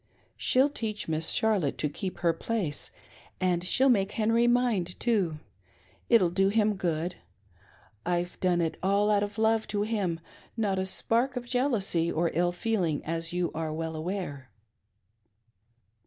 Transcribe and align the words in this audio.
She'll 0.35 0.71
teach 0.71 1.07
Miss 1.07 1.29
Charlotte 1.29 1.77
to 1.77 1.87
keep 1.87 2.17
her 2.21 2.33
place, 2.33 2.89
and 3.39 3.63
she'll 3.63 3.87
make 3.87 4.13
Henry 4.13 4.47
mind 4.47 4.99
too. 4.99 5.37
It'll 6.09 6.31
do 6.31 6.49
him 6.49 6.73
good;—: 6.75 7.17
I've 8.03 8.39
done 8.39 8.61
it 8.61 8.77
all 8.81 9.11
out 9.11 9.21
of 9.21 9.37
love 9.37 9.67
to 9.67 9.83
him, 9.83 10.19
not 10.57 10.79
a 10.79 10.87
spark 10.87 11.35
of 11.35 11.45
jealousy 11.45 12.11
or 12.11 12.31
ill 12.33 12.51
feeling, 12.51 13.05
as 13.05 13.31
you 13.31 13.51
are 13.53 13.71
well 13.71 13.95
aware." 13.95 14.49